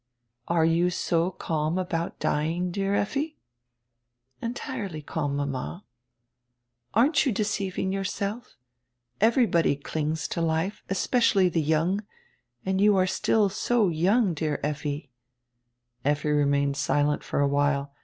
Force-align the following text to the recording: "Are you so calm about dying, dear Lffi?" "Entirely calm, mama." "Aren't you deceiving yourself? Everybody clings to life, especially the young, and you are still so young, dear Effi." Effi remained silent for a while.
"Are 0.47 0.65
you 0.65 0.89
so 0.89 1.29
calm 1.29 1.77
about 1.77 2.17
dying, 2.19 2.71
dear 2.71 2.93
Lffi?" 2.93 3.35
"Entirely 4.41 5.03
calm, 5.03 5.35
mama." 5.35 5.85
"Aren't 6.95 7.27
you 7.27 7.31
deceiving 7.31 7.93
yourself? 7.93 8.55
Everybody 9.21 9.75
clings 9.75 10.27
to 10.29 10.41
life, 10.41 10.81
especially 10.89 11.49
the 11.49 11.61
young, 11.61 12.03
and 12.65 12.81
you 12.81 12.97
are 12.97 13.05
still 13.05 13.47
so 13.47 13.89
young, 13.89 14.33
dear 14.33 14.59
Effi." 14.63 15.11
Effi 16.03 16.29
remained 16.29 16.77
silent 16.77 17.23
for 17.23 17.39
a 17.39 17.47
while. 17.47 17.93